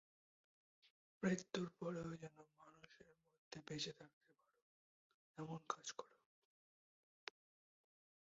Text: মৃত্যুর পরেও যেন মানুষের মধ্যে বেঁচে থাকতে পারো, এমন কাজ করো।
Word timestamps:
মৃত্যুর 1.23 1.67
পরেও 1.79 2.09
যেন 2.15 2.35
মানুষের 2.59 3.09
মধ্যে 3.27 3.59
বেঁচে 3.67 3.91
থাকতে 3.91 4.29
পারো, 4.29 4.57
এমন 5.37 5.59
কাজ 5.69 5.87
করো। 5.91 6.17